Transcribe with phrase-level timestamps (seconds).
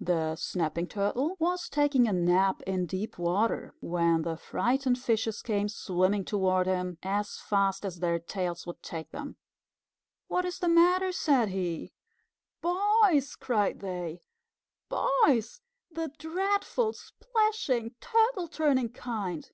[0.00, 5.68] The Snapping Turtle was taking a nap in deep water, when the frightened fishes came
[5.68, 9.38] swimming toward him as fast as their tails would take them.
[10.28, 11.92] "What is the matter?" said he.
[12.60, 14.20] "Boys!" cried they.
[14.88, 15.60] "Boys!
[15.90, 19.50] The dreadful, splashing, Turtle turning kind."